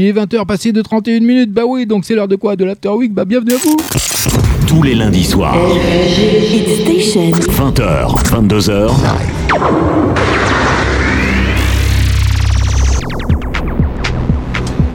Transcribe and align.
Il 0.00 0.04
est 0.04 0.12
20h 0.12 0.46
passé 0.46 0.70
de 0.70 0.80
31 0.80 1.18
minutes, 1.18 1.52
bah 1.52 1.62
oui, 1.66 1.84
donc 1.84 2.04
c'est 2.04 2.14
l'heure 2.14 2.28
de 2.28 2.36
quoi? 2.36 2.54
De 2.54 2.64
l'After 2.64 2.90
Week, 2.90 3.12
bah 3.12 3.24
bienvenue 3.24 3.54
à 3.54 3.56
vous. 3.56 3.76
Tous 4.64 4.80
les 4.84 4.94
lundis 4.94 5.24
soirs, 5.24 5.56
20h, 7.56 8.14
22h, 8.30 8.92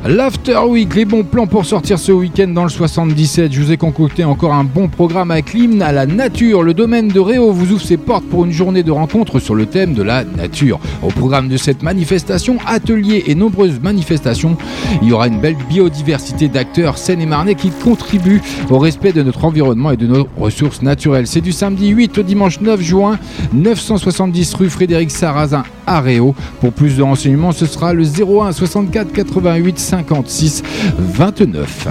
L'After 0.05 0.59
Week, 0.67 0.93
les 0.95 1.05
bons 1.05 1.23
plans 1.23 1.47
pour 1.47 1.63
sortir 1.63 1.97
ce 1.97 2.11
week-end 2.11 2.49
dans 2.49 2.63
le 2.63 2.69
77. 2.69 3.53
Je 3.53 3.61
vous 3.61 3.71
ai 3.71 3.77
concocté 3.77 4.25
encore 4.25 4.53
un 4.53 4.65
bon 4.65 4.89
programme 4.89 5.31
avec 5.31 5.53
l'hymne 5.53 5.81
à 5.81 5.93
la 5.93 6.05
nature. 6.05 6.61
Le 6.61 6.73
domaine 6.73 7.07
de 7.07 7.21
Réau 7.21 7.53
vous 7.53 7.71
ouvre 7.71 7.81
ses 7.81 7.95
portes 7.95 8.25
pour 8.25 8.43
une 8.43 8.51
journée 8.51 8.83
de 8.83 8.91
rencontres 8.91 9.39
sur 9.39 9.55
le 9.55 9.65
thème 9.65 9.93
de 9.93 10.03
la 10.03 10.25
nature. 10.25 10.81
Au 11.03 11.07
programme 11.07 11.47
de 11.47 11.55
cette 11.55 11.83
manifestation, 11.83 12.57
ateliers 12.65 13.23
et 13.27 13.35
nombreuses 13.35 13.79
manifestations, 13.79 14.57
il 15.01 15.07
y 15.07 15.13
aura 15.13 15.27
une 15.27 15.39
belle 15.39 15.55
biodiversité 15.69 16.49
d'acteurs 16.49 16.97
seine 16.97 17.21
et 17.21 17.25
marnais 17.25 17.55
qui 17.55 17.69
contribuent 17.69 18.41
au 18.69 18.79
respect 18.79 19.13
de 19.13 19.23
notre 19.23 19.45
environnement 19.45 19.91
et 19.91 19.97
de 19.97 20.07
nos 20.07 20.27
ressources 20.37 20.81
naturelles. 20.81 21.27
C'est 21.27 21.39
du 21.39 21.53
samedi 21.53 21.87
8 21.87 22.17
au 22.17 22.23
dimanche 22.23 22.59
9 22.59 22.81
juin, 22.81 23.19
970 23.53 24.53
rue 24.55 24.69
Frédéric 24.69 25.11
Sarrazin 25.11 25.63
Réau. 25.87 26.35
Pour 26.59 26.73
plus 26.73 26.97
de 26.97 27.03
renseignements, 27.03 27.51
ce 27.51 27.65
sera 27.65 27.93
le 27.93 28.03
01 28.03 28.51
64 28.51 29.11
88 29.11 29.79
56 29.79 30.63
29. 30.97 31.87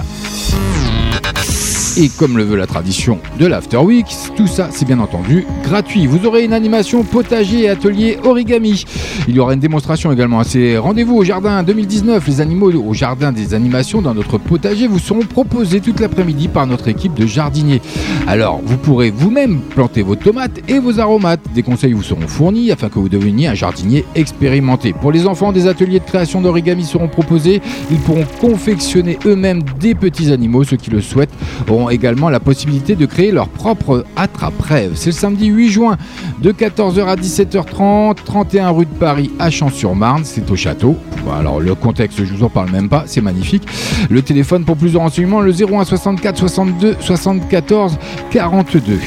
Et 1.95 2.09
comme 2.09 2.37
le 2.37 2.43
veut 2.43 2.55
la 2.55 2.65
tradition 2.65 3.19
de 3.37 3.45
l'After 3.45 3.77
Week, 3.77 4.07
tout 4.35 4.47
ça 4.47 4.69
c'est 4.71 4.85
bien 4.85 4.99
entendu 4.99 5.45
gratuit. 5.63 6.07
Vous 6.07 6.25
aurez 6.25 6.43
une 6.43 6.53
animation 6.53 7.03
potager 7.03 7.65
et 7.65 7.69
atelier 7.69 8.17
origami. 8.23 8.83
Il 9.27 9.35
y 9.35 9.39
aura 9.39 9.53
une 9.53 9.59
démonstration 9.59 10.11
également 10.11 10.39
à 10.39 10.43
ces 10.43 10.79
rendez-vous 10.79 11.15
au 11.17 11.23
jardin 11.23 11.61
2019. 11.61 12.27
Les 12.27 12.41
animaux 12.41 12.71
au 12.71 12.93
jardin 12.95 13.31
des 13.31 13.53
animations 13.53 14.01
dans 14.01 14.15
notre 14.15 14.39
potager 14.39 14.87
vous 14.87 14.97
seront 14.97 15.21
proposés 15.21 15.81
toute 15.81 15.99
l'après-midi 15.99 16.47
par 16.47 16.65
notre 16.65 16.87
équipe 16.87 17.13
de 17.13 17.27
jardiniers. 17.27 17.79
Alors 18.25 18.59
vous 18.65 18.77
pourrez 18.77 19.11
vous-même 19.11 19.59
planter 19.59 20.01
vos 20.01 20.15
tomates 20.15 20.61
et 20.67 20.79
vos 20.79 20.99
aromates. 20.99 21.41
Des 21.53 21.61
conseils 21.61 21.93
vous 21.93 22.01
seront 22.01 22.27
fournis 22.27 22.71
afin 22.71 22.89
que 22.89 22.97
vous 22.97 23.09
deveniez 23.09 23.49
un 23.49 23.53
jardinier 23.53 24.03
expérimenté. 24.15 24.93
Pour 24.93 25.11
les 25.11 25.27
enfants, 25.27 25.51
des 25.51 25.67
ateliers 25.67 25.99
de 25.99 26.05
création 26.05 26.41
d'origami 26.41 26.85
seront 26.85 27.07
proposés. 27.07 27.61
Ils 27.91 27.99
pourront 27.99 28.25
confectionner 28.41 29.19
eux-mêmes 29.27 29.61
des 29.79 29.93
petits 29.93 30.31
animaux. 30.31 30.63
Ceux 30.63 30.77
qui 30.77 30.89
le 30.89 30.99
souhaitent 30.99 31.33
auront 31.69 31.82
également 31.89 32.29
la 32.29 32.39
possibilité 32.39 32.95
de 32.95 33.05
créer 33.05 33.31
leur 33.31 33.49
propre 33.49 34.05
attrape-rêve. 34.15 34.93
C'est 34.95 35.11
le 35.11 35.15
samedi 35.15 35.47
8 35.47 35.69
juin 35.69 35.97
de 36.41 36.51
14h 36.51 37.05
à 37.05 37.15
17h30, 37.15 38.15
31 38.23 38.69
rue 38.69 38.85
de 38.85 38.91
Paris 38.91 39.31
à 39.39 39.49
Champs-sur-Marne, 39.49 40.23
c'est 40.25 40.49
au 40.49 40.55
château. 40.55 40.97
Alors 41.31 41.59
le 41.59 41.75
contexte, 41.75 42.23
je 42.23 42.33
vous 42.33 42.43
en 42.43 42.49
parle 42.49 42.71
même 42.71 42.89
pas, 42.89 43.03
c'est 43.07 43.21
magnifique. 43.21 43.63
Le 44.09 44.21
téléphone 44.21 44.65
pour 44.65 44.77
plus 44.77 44.93
de 44.93 44.97
renseignements, 44.97 45.41
le 45.41 45.51
01 45.51 45.85
64 45.85 46.37
62 46.37 46.97
74 46.99 47.97
42. 48.31 48.99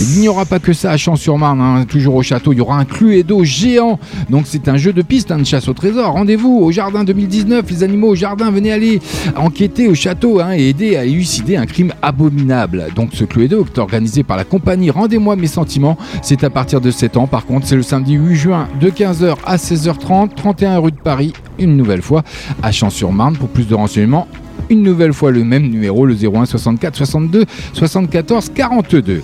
Il 0.00 0.20
n'y 0.20 0.28
aura 0.28 0.44
pas 0.44 0.58
que 0.58 0.72
ça 0.72 0.90
à 0.90 0.96
Champs-sur-Marne, 0.96 1.60
hein. 1.60 1.84
toujours 1.88 2.14
au 2.14 2.22
château, 2.22 2.52
il 2.52 2.58
y 2.58 2.60
aura 2.60 2.78
un 2.78 2.84
Cluedo 2.84 3.42
géant. 3.42 3.98
Donc 4.30 4.44
c'est 4.46 4.68
un 4.68 4.76
jeu 4.76 4.92
de 4.92 5.02
piste, 5.02 5.30
un 5.30 5.38
de 5.38 5.44
chasse 5.44 5.68
au 5.68 5.72
trésor. 5.72 6.12
Rendez-vous 6.12 6.60
au 6.62 6.70
jardin 6.70 7.04
2019, 7.04 7.64
les 7.70 7.82
animaux 7.82 8.08
au 8.08 8.14
jardin, 8.14 8.50
venez 8.50 8.70
aller 8.70 9.00
enquêter 9.36 9.88
au 9.88 9.94
château 9.94 10.40
hein, 10.40 10.52
et 10.52 10.68
aider 10.68 10.96
à 10.96 11.04
élucider 11.04 11.56
un 11.56 11.66
crime 11.66 11.92
abominable. 12.02 12.86
Donc 12.94 13.10
ce 13.14 13.24
Cluedo 13.24 13.64
est 13.64 13.78
organisé 13.78 14.22
par 14.22 14.36
la 14.36 14.44
compagnie 14.44 14.90
Rendez-moi 14.90 15.36
mes 15.36 15.46
sentiments. 15.46 15.96
C'est 16.22 16.44
à 16.44 16.50
partir 16.50 16.80
de 16.80 16.90
7 16.90 17.16
ans. 17.16 17.26
Par 17.26 17.46
contre, 17.46 17.66
c'est 17.66 17.76
le 17.76 17.82
samedi 17.82 18.14
8 18.14 18.34
juin 18.36 18.68
de 18.80 18.90
15h 18.90 19.36
à 19.44 19.56
16h30, 19.56 20.34
31 20.34 20.78
rue 20.78 20.92
de 20.92 20.96
Paris, 20.96 21.32
une 21.58 21.76
nouvelle 21.76 22.02
fois 22.02 22.22
à 22.62 22.72
Champs-sur-Marne. 22.72 23.36
Pour 23.36 23.48
plus 23.48 23.66
de 23.66 23.74
renseignements, 23.74 24.28
une 24.70 24.82
nouvelle 24.82 25.12
fois 25.12 25.30
le 25.30 25.44
même 25.44 25.68
numéro, 25.68 26.06
le 26.06 26.14
01 26.14 26.46
64 26.46 26.96
62 26.96 27.44
74 27.72 28.50
42. 28.54 29.22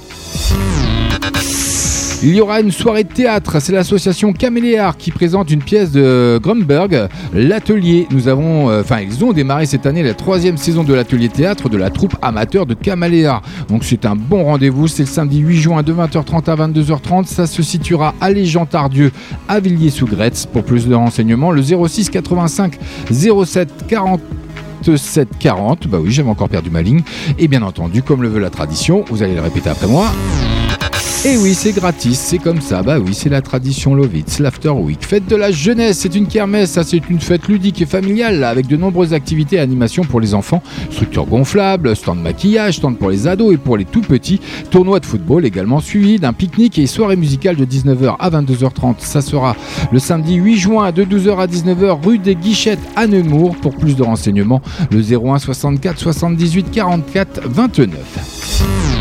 Il 2.26 2.34
y 2.34 2.40
aura 2.40 2.60
une 2.60 2.70
soirée 2.70 3.04
de 3.04 3.12
théâtre, 3.12 3.60
c'est 3.60 3.74
l'association 3.74 4.32
Caméléard 4.32 4.96
qui 4.96 5.10
présente 5.10 5.50
une 5.50 5.62
pièce 5.62 5.90
de 5.90 6.40
Grunberg, 6.42 7.10
l'atelier. 7.34 8.06
Nous 8.10 8.28
avons, 8.28 8.70
euh, 8.70 8.80
enfin 8.80 9.00
ils 9.02 9.22
ont 9.22 9.34
démarré 9.34 9.66
cette 9.66 9.84
année 9.84 10.02
la 10.02 10.14
troisième 10.14 10.56
saison 10.56 10.84
de 10.84 10.94
l'atelier 10.94 11.28
théâtre 11.28 11.68
de 11.68 11.76
la 11.76 11.90
troupe 11.90 12.16
amateur 12.22 12.64
de 12.64 12.72
Caméléard. 12.72 13.42
Donc 13.68 13.84
c'est 13.84 14.06
un 14.06 14.16
bon 14.16 14.44
rendez-vous, 14.44 14.88
c'est 14.88 15.02
le 15.02 15.08
samedi 15.08 15.40
8 15.40 15.56
juin 15.56 15.82
de 15.82 15.92
20h30 15.92 16.50
à 16.50 16.56
22h30. 16.66 17.26
Ça 17.26 17.46
se 17.46 17.62
situera 17.62 18.14
à 18.22 18.30
Légentardieu 18.30 19.12
à 19.46 19.60
Villiers-sous-Gretz. 19.60 20.46
Pour 20.50 20.64
plus 20.64 20.88
de 20.88 20.94
renseignements, 20.94 21.50
le 21.50 21.60
06 21.60 22.08
85 22.08 22.78
07 23.10 23.68
40 23.86 24.22
740. 24.96 25.88
Bah 25.88 25.98
oui, 26.00 26.10
j'avais 26.10 26.30
encore 26.30 26.48
perdu 26.48 26.70
ma 26.70 26.82
ligne. 26.82 27.02
Et 27.38 27.48
bien 27.48 27.62
entendu, 27.62 28.02
comme 28.02 28.22
le 28.22 28.28
veut 28.28 28.40
la 28.40 28.50
tradition, 28.50 29.04
vous 29.08 29.22
allez 29.22 29.34
le 29.34 29.40
répéter 29.40 29.70
après 29.70 29.86
moi. 29.86 30.12
Et 31.26 31.38
oui, 31.38 31.54
c'est 31.54 31.72
gratis, 31.72 32.18
c'est 32.18 32.36
comme 32.36 32.60
ça. 32.60 32.82
Bah 32.82 32.98
oui, 32.98 33.14
c'est 33.14 33.30
la 33.30 33.40
tradition 33.40 33.94
Lovitz, 33.94 34.40
l'After 34.40 34.68
Week. 34.68 35.02
Fête 35.02 35.26
de 35.26 35.36
la 35.36 35.50
jeunesse, 35.50 36.00
c'est 36.00 36.14
une 36.14 36.26
kermesse, 36.26 36.72
ça 36.72 36.84
c'est 36.84 37.08
une 37.08 37.18
fête 37.18 37.48
ludique 37.48 37.80
et 37.80 37.86
familiale 37.86 38.44
avec 38.44 38.66
de 38.66 38.76
nombreuses 38.76 39.14
activités 39.14 39.56
et 39.56 39.60
animations 39.60 40.04
pour 40.04 40.20
les 40.20 40.34
enfants. 40.34 40.62
Structure 40.90 41.24
gonflable, 41.24 41.96
stand 41.96 42.18
de 42.18 42.22
maquillage, 42.22 42.74
stand 42.76 42.98
pour 42.98 43.08
les 43.08 43.26
ados 43.26 43.54
et 43.54 43.56
pour 43.56 43.78
les 43.78 43.86
tout 43.86 44.02
petits. 44.02 44.38
Tournoi 44.70 45.00
de 45.00 45.06
football 45.06 45.46
également 45.46 45.80
suivi 45.80 46.18
d'un 46.18 46.34
pique-nique 46.34 46.78
et 46.78 46.86
soirée 46.86 47.16
musicale 47.16 47.56
de 47.56 47.64
19h 47.64 48.16
à 48.18 48.28
22h30. 48.28 48.96
Ça 48.98 49.22
sera 49.22 49.56
le 49.92 49.98
samedi 50.00 50.34
8 50.34 50.56
juin 50.56 50.92
de 50.92 51.04
12h 51.04 51.38
à 51.38 51.46
19h 51.46 52.04
rue 52.04 52.18
des 52.18 52.34
Guichettes 52.34 52.86
à 52.96 53.06
Nemours. 53.06 53.56
Pour 53.56 53.74
plus 53.74 53.96
de 53.96 54.02
renseignements, 54.02 54.60
le 54.90 55.00
01 55.00 55.38
64 55.38 55.98
78 55.98 56.70
44 56.70 57.48
29. 57.48 58.93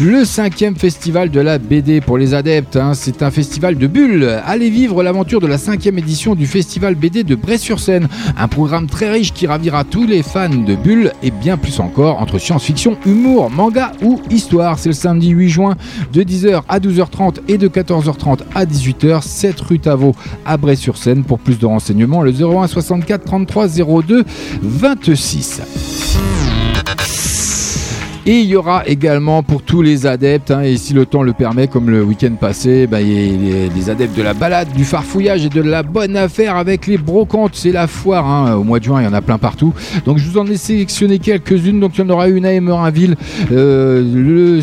Le 0.00 0.24
cinquième 0.24 0.74
festival 0.74 1.30
de 1.30 1.38
la 1.38 1.58
BD 1.58 2.00
pour 2.00 2.18
les 2.18 2.34
adeptes, 2.34 2.74
hein, 2.74 2.94
c'est 2.94 3.22
un 3.22 3.30
festival 3.30 3.76
de 3.78 3.86
bulles. 3.86 4.40
Allez 4.44 4.68
vivre 4.68 5.04
l'aventure 5.04 5.40
de 5.40 5.46
la 5.46 5.56
cinquième 5.56 5.98
édition 5.98 6.34
du 6.34 6.48
festival 6.48 6.96
BD 6.96 7.22
de 7.22 7.36
Bray-sur-Seine. 7.36 8.08
Un 8.36 8.48
programme 8.48 8.88
très 8.88 9.08
riche 9.08 9.32
qui 9.32 9.46
ravira 9.46 9.84
tous 9.84 10.04
les 10.04 10.24
fans 10.24 10.48
de 10.48 10.74
bulles 10.74 11.12
et 11.22 11.30
bien 11.30 11.56
plus 11.56 11.78
encore 11.78 12.20
entre 12.20 12.38
science-fiction, 12.38 12.98
humour, 13.06 13.50
manga 13.50 13.92
ou 14.02 14.20
histoire. 14.30 14.80
C'est 14.80 14.88
le 14.88 14.94
samedi 14.94 15.28
8 15.28 15.48
juin 15.48 15.76
de 16.12 16.24
10h 16.24 16.62
à 16.68 16.80
12h30 16.80 17.36
et 17.46 17.56
de 17.56 17.68
14h30 17.68 18.40
à 18.52 18.64
18h, 18.64 19.22
7 19.22 19.60
rue 19.60 19.78
Tavaux 19.78 20.16
à 20.44 20.56
Bray-sur-Seine. 20.56 21.22
Pour 21.22 21.38
plus 21.38 21.58
de 21.58 21.66
renseignements, 21.66 22.22
le 22.22 22.32
01 22.32 22.66
64 22.66 23.24
33 23.24 23.68
02 24.02 24.24
26. 24.60 25.62
Et 28.26 28.38
il 28.38 28.46
y 28.46 28.56
aura 28.56 28.86
également 28.86 29.42
pour 29.42 29.60
tous 29.62 29.82
les 29.82 30.06
adeptes, 30.06 30.50
hein, 30.50 30.62
et 30.62 30.78
si 30.78 30.94
le 30.94 31.04
temps 31.04 31.22
le 31.22 31.34
permet, 31.34 31.68
comme 31.68 31.90
le 31.90 32.02
week-end 32.02 32.32
passé, 32.40 32.86
bah, 32.86 33.00
les, 33.02 33.90
adeptes 33.90 34.16
de 34.16 34.22
la 34.22 34.32
balade, 34.32 34.72
du 34.72 34.86
farfouillage 34.86 35.44
et 35.44 35.50
de 35.50 35.60
la 35.60 35.82
bonne 35.82 36.16
affaire 36.16 36.56
avec 36.56 36.86
les 36.86 36.96
brocantes. 36.96 37.50
C'est 37.52 37.70
la 37.70 37.86
foire, 37.86 38.26
hein, 38.26 38.54
au 38.54 38.64
mois 38.64 38.78
de 38.78 38.84
juin, 38.84 39.02
il 39.02 39.04
y 39.04 39.06
en 39.06 39.12
a 39.12 39.20
plein 39.20 39.36
partout. 39.36 39.74
Donc 40.06 40.16
je 40.16 40.26
vous 40.26 40.38
en 40.38 40.46
ai 40.46 40.56
sélectionné 40.56 41.18
quelques-unes. 41.18 41.80
Donc 41.80 41.98
il 41.98 42.00
y 42.00 42.04
en 42.04 42.08
aura 42.08 42.28
une 42.28 42.46
à 42.46 42.52
Emerinville 42.54 43.16
euh, 43.52 44.62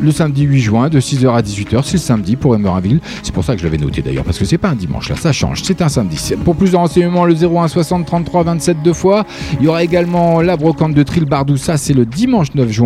le, 0.00 0.12
samedi 0.12 0.42
8 0.42 0.60
juin 0.60 0.88
de 0.88 1.00
6h 1.00 1.34
à 1.34 1.42
18h. 1.42 1.80
C'est 1.82 1.94
le 1.94 1.98
samedi 1.98 2.36
pour 2.36 2.54
Emerinville. 2.54 3.00
C'est 3.24 3.34
pour 3.34 3.42
ça 3.42 3.54
que 3.54 3.58
je 3.58 3.64
l'avais 3.64 3.78
noté 3.78 4.02
d'ailleurs, 4.02 4.24
parce 4.24 4.38
que 4.38 4.44
c'est 4.44 4.58
pas 4.58 4.68
un 4.68 4.76
dimanche 4.76 5.08
là, 5.08 5.16
ça 5.16 5.32
change. 5.32 5.62
C'est 5.64 5.82
un 5.82 5.88
samedi. 5.88 6.34
Pour 6.44 6.54
plus 6.54 6.70
de 6.70 6.76
renseignements, 6.76 7.24
le 7.24 7.34
01 7.34 7.66
60 7.66 8.06
33 8.06 8.44
27 8.44 8.76
deux 8.84 8.92
fois. 8.92 9.26
Il 9.58 9.64
y 9.64 9.68
aura 9.68 9.82
également 9.82 10.40
la 10.42 10.56
brocante 10.56 10.94
de 10.94 11.02
Trilbardou, 11.02 11.56
ça 11.56 11.76
c'est 11.76 11.92
le 11.92 12.06
dimanche 12.06 12.54
9 12.54 12.70
juin. 12.70 12.83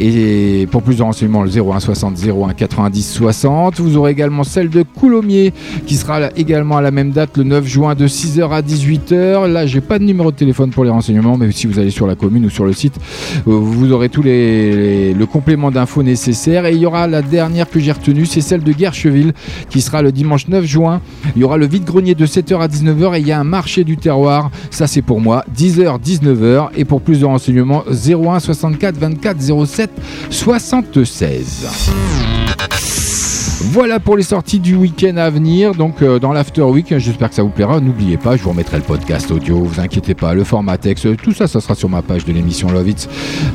Et 0.00 0.66
pour 0.70 0.82
plus 0.82 0.96
de 0.98 1.02
renseignements, 1.02 1.42
le 1.42 1.50
01 1.50 1.80
60 1.80 2.16
01 2.26 2.54
90 2.54 3.12
60. 3.12 3.80
Vous 3.80 3.96
aurez 3.96 4.12
également 4.12 4.44
celle 4.44 4.68
de 4.70 4.82
Coulommiers 4.82 5.52
qui 5.86 5.96
sera 5.96 6.20
également 6.36 6.76
à 6.76 6.82
la 6.82 6.90
même 6.90 7.10
date, 7.10 7.36
le 7.36 7.44
9 7.44 7.66
juin 7.66 7.94
de 7.94 8.06
6h 8.08 8.50
à 8.50 8.62
18h. 8.62 9.46
Là, 9.50 9.66
j'ai 9.66 9.80
pas 9.80 9.98
de 9.98 10.04
numéro 10.04 10.30
de 10.30 10.36
téléphone 10.36 10.70
pour 10.70 10.84
les 10.84 10.90
renseignements, 10.90 11.36
mais 11.36 11.50
si 11.52 11.66
vous 11.66 11.78
allez 11.78 11.90
sur 11.90 12.06
la 12.06 12.14
commune 12.14 12.46
ou 12.46 12.50
sur 12.50 12.64
le 12.64 12.72
site, 12.72 12.94
euh, 13.46 13.52
vous 13.52 13.92
aurez 13.92 14.08
tous 14.08 14.22
les, 14.22 14.74
les- 14.74 15.14
le 15.14 15.26
complément 15.26 15.70
d'infos 15.70 16.02
nécessaire. 16.02 16.66
Et 16.66 16.72
il 16.72 16.78
y 16.78 16.86
aura 16.86 17.06
la 17.06 17.22
dernière 17.22 17.68
que 17.68 17.80
j'ai 17.80 17.92
retenue, 17.92 18.26
c'est 18.26 18.40
celle 18.40 18.62
de 18.62 18.72
Guercheville 18.72 19.32
qui 19.70 19.80
sera 19.80 20.02
le 20.02 20.12
dimanche 20.12 20.48
9 20.48 20.64
juin. 20.64 21.00
Il 21.36 21.42
y 21.42 21.44
aura 21.44 21.56
le 21.56 21.66
vide-grenier 21.66 22.14
de 22.14 22.26
7h 22.26 22.58
à 22.60 22.68
19h 22.68 23.16
et 23.16 23.20
il 23.20 23.26
y 23.26 23.32
a 23.32 23.40
un 23.40 23.44
marché 23.44 23.84
du 23.84 23.96
terroir. 23.96 24.50
Ça, 24.70 24.86
c'est 24.86 25.02
pour 25.02 25.20
moi, 25.20 25.44
10h, 25.56 25.98
19h. 26.00 26.68
Et 26.76 26.84
pour 26.84 27.00
plus 27.00 27.20
de 27.20 27.24
renseignements, 27.24 27.84
01 27.90 28.38
64 28.40 28.96
24 28.98 29.33
07 29.40 29.90
76. 30.30 31.66
Voilà 33.70 33.98
pour 33.98 34.16
les 34.16 34.22
sorties 34.22 34.60
du 34.60 34.76
week-end 34.76 35.16
à 35.16 35.30
venir. 35.30 35.74
Donc 35.74 36.02
euh, 36.02 36.18
dans 36.18 36.32
l'After 36.32 36.62
Week, 36.62 36.96
j'espère 36.98 37.30
que 37.30 37.34
ça 37.34 37.42
vous 37.42 37.48
plaira. 37.48 37.80
N'oubliez 37.80 38.16
pas, 38.16 38.36
je 38.36 38.42
vous 38.42 38.50
remettrai 38.50 38.76
le 38.76 38.82
podcast 38.82 39.30
audio. 39.30 39.62
Vous 39.62 39.80
inquiétez 39.80 40.14
pas, 40.14 40.34
le 40.34 40.44
format 40.44 40.76
texte, 40.76 41.16
tout 41.16 41.32
ça, 41.32 41.46
ça 41.46 41.60
sera 41.60 41.74
sur 41.74 41.88
ma 41.88 42.02
page 42.02 42.24
de 42.24 42.32
l'émission 42.32 42.70
Love 42.70 42.88
It 42.88 43.08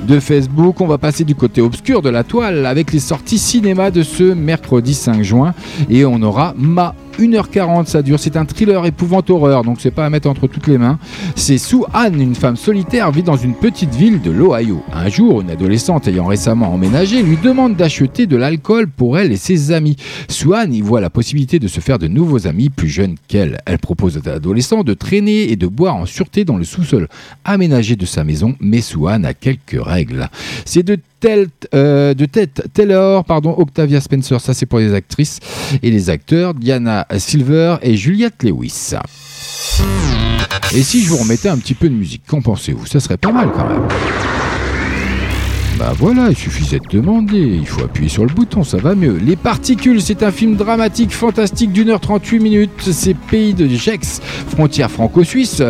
de 0.08 0.20
Facebook. 0.20 0.81
On 0.81 0.88
va 0.88 0.98
passer 0.98 1.24
du 1.26 1.36
côté 1.36 1.62
obscur 1.62 2.02
de 2.02 2.10
la 2.10 2.24
toile 2.24 2.66
avec 2.66 2.92
les 2.92 3.00
sorties 3.00 3.40
cinéma 3.40 3.92
de 3.92 4.04
ce 4.04 4.24
mercredi 4.24 4.94
5 4.94 5.22
juin 5.22 5.54
et 5.90 6.06
on 6.06 6.22
aura 6.22 6.54
ma 6.58 6.96
1h40 7.19 7.86
ça 7.86 8.01
dure. 8.01 8.19
C'est 8.19 8.38
un 8.38 8.45
thriller 8.45 8.86
épouvante 8.86 9.30
horreur, 9.30 9.63
donc 9.63 9.77
c'est 9.80 9.92
pas 9.92 10.06
à 10.06 10.10
mettre 10.10 10.30
entre 10.30 10.48
toutes 10.48 10.68
les 10.68 10.77
mains. 10.77 11.00
C'est 11.36 11.57
Sue 11.57 11.83
Anne, 11.94 12.21
une 12.21 12.36
femme 12.36 12.56
solitaire, 12.56 13.12
vit 13.12 13.24
dans 13.24 13.36
une 13.36 13.54
petite 13.54 13.94
ville 13.94 14.21
de 14.21 14.31
l'Ohio. 14.31 14.83
Un 14.94 15.10
jour, 15.10 15.42
une 15.42 15.50
adolescente 15.50 16.07
ayant 16.07 16.25
récemment 16.25 16.74
emménagé 16.74 17.21
lui 17.21 17.38
demande 17.38 17.75
d'acheter 17.75 18.27
de 18.27 18.38
l'alcool 18.38 18.88
pour 18.88 19.18
elle 19.18 19.31
et 19.31 19.38
ses 19.38 19.71
amis. 19.71 19.98
Sue 20.30 20.54
Anne 20.54 20.74
y 20.74 20.81
voit 20.81 21.01
la 21.01 21.10
possibilité 21.10 21.60
de 21.60 21.68
se 21.68 21.80
faire 21.80 22.00
de 22.00 22.07
nouveaux 22.07 22.48
amis 22.48 22.69
plus 22.69 22.89
jeunes 22.89 23.16
qu'elle. 23.27 23.60
Elle 23.65 23.80
propose 23.80 24.18
à 24.18 24.22
l'adolescent 24.30 24.83
de 24.83 24.94
traîner 24.94 25.51
et 25.51 25.56
de 25.56 25.68
boire 25.68 25.95
en 25.95 26.06
sûreté 26.06 26.45
dans 26.45 26.57
le 26.57 26.63
sous-sol 26.63 27.07
aménagé 27.44 27.95
de 27.95 28.06
sa 28.06 28.24
maison, 28.24 28.56
mais 28.60 28.81
Sue 28.81 29.07
Anne 29.07 29.25
a 29.25 29.33
quelques 29.33 29.81
règles. 29.81 30.30
C'est 30.65 30.83
de 30.83 30.98
euh, 31.25 32.13
de 32.13 32.25
tête 32.25 32.68
Taylor, 32.74 33.25
pardon, 33.25 33.56
Octavia 33.57 34.00
Spencer, 34.01 34.39
ça 34.39 34.54
c'est 34.54 34.66
pour 34.66 34.80
les 34.80 34.94
actrices 34.94 35.39
et 35.81 35.92
les 35.92 36.10
acteurs, 36.10 36.54
Diana 36.54 37.06
Silver 37.18 37.77
et 37.81 37.95
Juliette 37.95 38.44
Lewis. 38.44 38.94
Et 40.75 40.83
si 40.83 41.04
je 41.04 41.10
vous 41.10 41.18
remettais 41.18 41.50
un 41.50 41.57
petit 41.57 41.74
peu 41.74 41.89
de 41.89 41.95
musique, 41.95 42.24
qu'en 42.27 42.42
pensez-vous? 42.42 42.86
Ça 42.86 43.00
serait 43.00 43.18
pas 43.18 43.31
mal 43.31 43.51
quand 43.51 43.68
même. 43.68 43.88
Bah 45.80 45.94
voilà, 45.98 46.28
il 46.30 46.36
suffisait 46.36 46.80
de 46.80 46.98
demander, 46.98 47.40
il 47.40 47.66
faut 47.66 47.81
appuyer 47.81 48.10
sur 48.10 48.26
le 48.26 48.34
bouton, 48.34 48.66
ça 48.66 48.76
va 48.76 48.96
mieux. 48.96 49.16
Les 49.16 49.38
Particules, 49.38 50.02
c'est 50.02 50.24
un 50.24 50.31
film 50.31 50.58
dramatique 50.58 51.12
fantastique 51.12 51.72
d'une 51.72 51.90
heure 51.90 52.02
38 52.02 52.40
minutes. 52.40 52.90
C'est 52.92 53.16
Pays 53.16 53.54
de 53.54 53.66
Gex, 53.66 54.20
frontière 54.50 54.92
franco-suisse. 54.92 55.64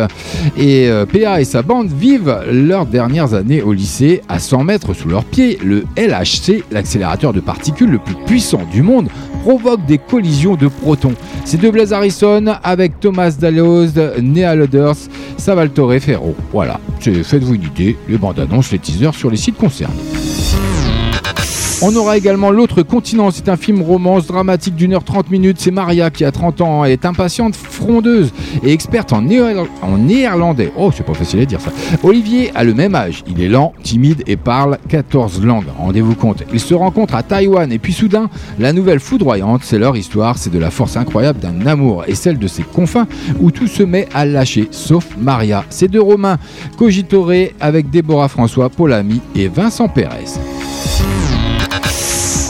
Et 0.56 0.88
euh, 0.88 1.06
PA 1.06 1.40
et 1.40 1.44
sa 1.44 1.62
bande 1.62 1.92
vivent 1.92 2.42
leurs 2.50 2.86
dernières 2.86 3.34
années 3.34 3.62
au 3.62 3.72
lycée 3.72 4.22
à 4.28 4.40
100 4.40 4.64
mètres 4.64 4.94
sous 4.94 5.08
leurs 5.08 5.24
pieds. 5.24 5.60
Le 5.62 5.84
LHC, 5.96 6.64
l'accélérateur 6.72 7.32
de 7.32 7.38
particules 7.38 7.90
le 7.90 7.98
plus 7.98 8.16
puissant 8.26 8.62
du 8.72 8.82
monde, 8.82 9.08
provoque 9.42 9.84
des 9.86 9.98
collisions 9.98 10.56
de 10.56 10.68
protons. 10.68 11.14
C'est 11.44 11.60
de 11.60 11.70
Blaise 11.70 11.92
Harrison 11.92 12.44
avec 12.62 13.00
Thomas 13.00 13.30
Dalloz, 13.30 13.94
Nea 14.20 14.54
Loders, 14.54 14.96
Savaltore 15.36 15.94
Ferro. 16.00 16.34
Voilà, 16.52 16.80
faites-vous 17.00 17.54
une 17.54 17.64
idée, 17.64 17.96
les 18.08 18.18
bandes 18.18 18.38
annonces, 18.38 18.72
les 18.72 18.78
teasers 18.78 19.14
sur 19.14 19.30
les 19.30 19.36
sites 19.36 19.56
concernés. 19.56 19.96
On 21.82 21.96
aura 21.96 22.18
également 22.18 22.50
L'autre 22.50 22.82
continent, 22.82 23.30
c'est 23.30 23.48
un 23.48 23.56
film 23.56 23.80
romance 23.80 24.26
dramatique 24.26 24.74
d'une 24.74 24.92
heure 24.92 25.04
30 25.04 25.30
minutes. 25.30 25.56
C'est 25.60 25.70
Maria 25.70 26.10
qui 26.10 26.24
a 26.24 26.32
30 26.32 26.60
ans, 26.60 26.84
elle 26.84 26.92
est 26.92 27.06
impatiente, 27.06 27.56
frondeuse 27.56 28.32
et 28.62 28.72
experte 28.72 29.14
en, 29.14 29.22
néerlandais. 29.22 30.72
Oh, 30.76 30.90
c'est 30.94 31.06
pas 31.06 31.14
facile 31.14 31.40
à 31.40 31.44
dire 31.46 31.60
ça. 31.60 31.70
Olivier 32.02 32.50
a 32.54 32.64
le 32.64 32.74
même 32.74 32.94
âge, 32.94 33.24
il 33.26 33.40
est 33.40 33.48
lent, 33.48 33.72
timide 33.82 34.22
et 34.26 34.36
parle 34.36 34.78
14 34.88 35.42
langues. 35.42 35.66
Rendez-vous 35.78 36.14
compte, 36.14 36.42
ils 36.52 36.60
se 36.60 36.74
rencontrent 36.74 37.14
à 37.14 37.22
Taïwan 37.22 37.72
et 37.72 37.78
puis 37.78 37.94
soudain, 37.94 38.28
la 38.58 38.74
nouvelle 38.74 39.00
foudroyante, 39.00 39.62
c'est 39.64 39.78
leur 39.78 39.96
histoire, 39.96 40.36
c'est 40.36 40.52
de 40.52 40.58
la 40.58 40.70
force 40.70 40.98
incroyable 40.98 41.40
d'un 41.40 41.66
amour 41.66 42.04
et 42.06 42.14
celle 42.14 42.38
de 42.38 42.46
ses 42.46 42.62
confins 42.62 43.06
où 43.38 43.50
tout 43.50 43.68
se 43.68 43.82
met 43.82 44.06
à 44.12 44.26
lâcher, 44.26 44.68
sauf 44.70 45.06
Maria. 45.18 45.64
C'est 45.70 45.90
de 45.90 45.98
Romain 45.98 46.36
Cogitoré 46.76 47.54
avec 47.58 47.88
Déborah 47.88 48.28
François, 48.28 48.68
Paul 48.68 48.92
Ami 48.92 49.20
et 49.34 49.48
Vincent 49.48 49.88
Pérez. 49.88 50.38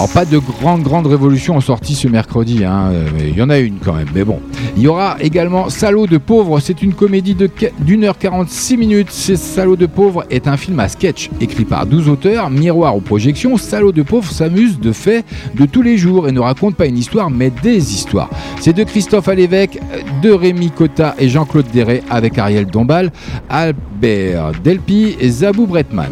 Alors 0.00 0.10
pas 0.10 0.24
de 0.24 0.38
grande 0.38 0.82
grande 0.82 1.06
révolution 1.06 1.56
en 1.56 1.60
sortie 1.60 1.94
ce 1.94 2.08
mercredi, 2.08 2.64
hein, 2.64 2.88
euh, 2.90 3.06
il 3.20 3.36
y 3.36 3.42
en 3.42 3.50
a 3.50 3.58
une 3.58 3.76
quand 3.84 3.92
même, 3.92 4.08
mais 4.14 4.24
bon. 4.24 4.40
Il 4.78 4.82
y 4.82 4.88
aura 4.88 5.18
également 5.20 5.68
Salaud 5.68 6.06
de 6.06 6.16
pauvre, 6.16 6.58
c'est 6.58 6.80
une 6.80 6.94
comédie 6.94 7.36
d'une 7.80 8.04
heure 8.04 8.16
46 8.16 8.78
minutes. 8.78 9.10
Salaud 9.10 9.76
de 9.76 9.84
pauvre 9.84 10.24
est 10.30 10.48
un 10.48 10.56
film 10.56 10.80
à 10.80 10.88
sketch 10.88 11.28
écrit 11.42 11.66
par 11.66 11.84
12 11.84 12.08
auteurs, 12.08 12.48
miroir 12.48 12.96
aux 12.96 13.02
projections. 13.02 13.58
Salaud 13.58 13.92
de 13.92 14.00
pauvre 14.00 14.32
s'amuse 14.32 14.80
de 14.80 14.92
faits 14.92 15.26
de 15.54 15.66
tous 15.66 15.82
les 15.82 15.98
jours 15.98 16.28
et 16.28 16.32
ne 16.32 16.40
raconte 16.40 16.76
pas 16.76 16.86
une 16.86 16.96
histoire 16.96 17.28
mais 17.28 17.52
des 17.62 17.92
histoires. 17.92 18.30
C'est 18.58 18.72
de 18.72 18.84
Christophe 18.84 19.28
Alévèque, 19.28 19.78
de 20.22 20.30
Rémi 20.30 20.70
Cotta 20.70 21.14
et 21.18 21.28
Jean-Claude 21.28 21.66
Deret 21.74 22.02
avec 22.08 22.38
Ariel 22.38 22.64
Dombal, 22.64 23.12
Albert 23.50 24.52
Delpi 24.64 25.14
et 25.20 25.28
Zabou 25.28 25.66
Bretman. 25.66 26.08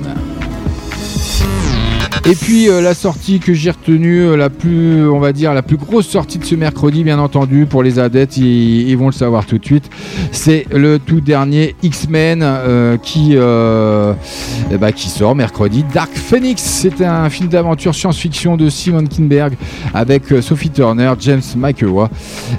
Et 2.27 2.35
puis 2.35 2.69
euh, 2.69 2.83
la 2.83 2.95
sortie 2.95 3.39
que 3.39 3.55
j'ai 3.55 3.71
retenue, 3.71 4.21
euh, 4.21 4.37
la 4.37 4.51
plus, 4.51 5.09
on 5.09 5.19
va 5.19 5.33
dire, 5.33 5.55
la 5.55 5.63
plus 5.63 5.77
grosse 5.77 6.07
sortie 6.07 6.39
de 6.39 6.45
ce 6.45 6.55
mercredi, 6.55 7.03
bien 7.03 7.19
entendu, 7.19 7.65
pour 7.65 7.83
les 7.83 7.99
adeptes, 7.99 8.37
ils, 8.37 8.95
vont 8.97 9.07
le 9.07 9.13
savoir 9.13 9.47
tout 9.47 9.57
de 9.57 9.65
suite. 9.65 9.89
C'est 10.33 10.67
le 10.71 10.99
tout 10.99 11.21
dernier 11.21 11.75
X-Men 11.83 12.41
euh, 12.43 12.97
qui, 12.99 13.33
eh 13.35 14.77
ben, 14.77 14.93
qui 14.93 15.09
sort 15.09 15.35
mercredi. 15.35 15.85
Dark 15.95 16.11
Phoenix, 16.13 16.63
c'est 16.63 17.03
un 17.03 17.31
film 17.31 17.49
d'aventure 17.49 17.95
science-fiction 17.95 18.57
de 18.57 18.69
Simon 18.69 19.05
Kinberg 19.05 19.55
avec 19.95 20.25
Sophie 20.43 20.71
Turner, 20.71 21.13
James 21.21 21.43
McAvoy 21.57 22.09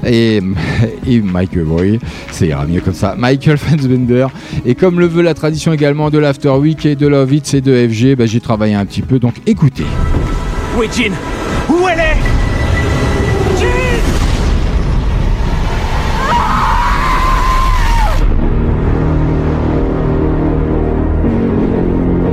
et, 0.06 0.42
et 1.08 1.22
McAvoy, 1.22 2.00
c'est 2.32 2.52
mieux 2.68 2.82
comme 2.82 2.94
ça. 2.94 3.16
Michael 3.18 3.58
Fassbender. 3.58 4.28
Et 4.66 4.76
comme 4.76 5.00
le 5.00 5.06
veut 5.06 5.22
la 5.22 5.34
tradition 5.34 5.74
également 5.74 6.10
de 6.10 6.18
l'After 6.18 6.50
Week 6.50 6.86
et 6.86 6.96
de 6.96 7.08
Love 7.08 7.34
It 7.34 7.54
et 7.54 7.62
de 7.62 7.88
FG, 7.88 8.16
ben, 8.16 8.28
j'ai 8.28 8.40
travaillé 8.40 8.76
un 8.76 8.86
petit 8.86 9.02
peu. 9.02 9.20
Donc 9.20 9.36
Écoutez. 9.46 9.86
Où 10.78 10.84
est 10.84 10.94
Jean 10.94 11.14
Où 11.70 11.88
elle 11.88 12.00
est? 12.00 12.18
Jean 13.60 13.68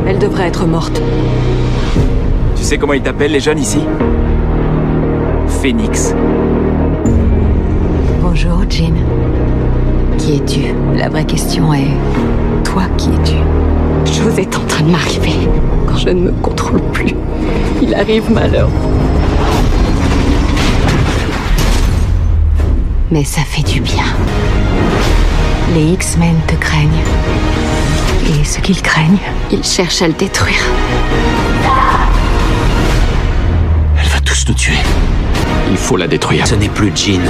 Elle 0.06 0.18
devrait 0.18 0.46
être 0.48 0.66
morte. 0.66 1.00
Tu 2.56 2.62
sais 2.62 2.78
comment 2.78 2.92
ils 2.92 3.02
t'appellent 3.02 3.32
les 3.32 3.40
jeunes 3.40 3.58
ici? 3.58 3.80
Phoenix. 5.60 6.14
Bonjour, 8.20 8.62
Jean. 8.68 8.94
Qui 10.18 10.36
es-tu? 10.36 10.60
La 10.96 11.08
vraie 11.08 11.24
question 11.24 11.72
est... 11.74 11.88
Toi, 12.64 12.84
qui 12.96 13.10
es-tu? 13.10 13.65
Chose 14.12 14.38
est 14.38 14.56
en 14.56 14.64
train 14.66 14.82
de 14.82 14.90
m'arriver. 14.90 15.48
Quand 15.86 15.98
je 15.98 16.08
ne 16.08 16.20
me 16.20 16.32
contrôle 16.42 16.80
plus, 16.92 17.14
il 17.82 17.94
arrive 17.94 18.30
malheur. 18.30 18.68
Mais 23.10 23.24
ça 23.24 23.42
fait 23.42 23.62
du 23.62 23.80
bien. 23.80 24.04
Les 25.74 25.92
X-Men 25.92 26.34
te 26.46 26.54
craignent. 26.54 26.88
Et 28.28 28.44
ce 28.44 28.58
qu'ils 28.60 28.80
craignent, 28.80 29.18
ils 29.52 29.62
cherchent 29.62 30.02
à 30.02 30.08
le 30.08 30.14
détruire. 30.14 30.64
Elle 34.00 34.08
va 34.08 34.20
tous 34.20 34.46
nous 34.48 34.54
tuer. 34.54 34.78
Il 35.70 35.76
faut 35.76 35.96
la 35.96 36.08
détruire. 36.08 36.46
Ce 36.46 36.54
n'est 36.54 36.68
plus 36.68 36.90
Jean. 36.96 37.20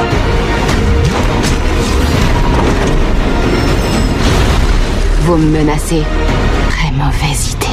Vous 5.22 5.37
me 5.37 5.58
menacez. 5.58 6.03
Mauvaise 6.96 7.53
idée. 7.53 7.67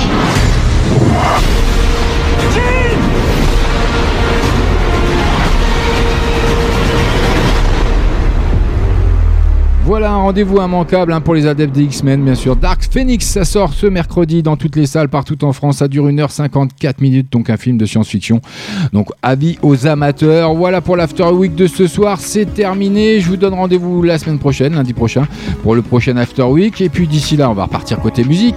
Voilà 9.85 10.13
un 10.13 10.17
rendez-vous 10.17 10.61
immanquable 10.61 11.13
hein, 11.13 11.21
pour 11.21 11.35
les 11.35 11.45
adeptes 11.45 11.75
des 11.75 11.83
X-Men, 11.83 12.23
bien 12.23 12.35
sûr. 12.35 12.55
Dark 12.55 12.81
Phoenix, 12.89 13.25
ça 13.25 13.45
sort 13.45 13.73
ce 13.73 13.85
mercredi 13.85 14.41
dans 14.41 14.57
toutes 14.57 14.75
les 14.75 14.85
salles 14.85 15.09
partout 15.09 15.43
en 15.43 15.53
France. 15.53 15.77
Ça 15.77 15.87
dure 15.87 16.07
1h54 16.07 16.95
minutes, 16.99 17.31
donc 17.31 17.49
un 17.49 17.57
film 17.57 17.77
de 17.77 17.85
science-fiction. 17.85 18.41
Donc 18.93 19.09
avis 19.21 19.57
aux 19.61 19.85
amateurs. 19.85 20.53
Voilà 20.53 20.81
pour 20.81 20.95
l'After 20.95 21.25
Week 21.25 21.53
de 21.53 21.67
ce 21.67 21.87
soir, 21.87 22.19
c'est 22.21 22.45
terminé. 22.45 23.19
Je 23.19 23.27
vous 23.27 23.37
donne 23.37 23.53
rendez-vous 23.53 24.03
la 24.03 24.17
semaine 24.17 24.39
prochaine, 24.39 24.73
lundi 24.73 24.93
prochain, 24.93 25.27
pour 25.63 25.75
le 25.75 25.81
prochain 25.81 26.15
After 26.17 26.43
Week. 26.43 26.79
Et 26.79 26.89
puis 26.89 27.05
d'ici 27.05 27.35
là, 27.35 27.49
on 27.49 27.53
va 27.53 27.65
repartir 27.65 27.99
côté 27.99 28.23
musique. 28.23 28.51